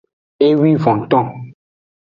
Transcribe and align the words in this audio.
Ewivonton. 0.47 1.27